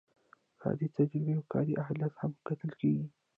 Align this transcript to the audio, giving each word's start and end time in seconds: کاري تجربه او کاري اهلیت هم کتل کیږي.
کاري 0.61 0.87
تجربه 0.95 1.31
او 1.37 1.41
کاري 1.53 1.73
اهلیت 1.83 2.13
هم 2.21 2.31
کتل 2.47 2.69
کیږي. 2.79 3.05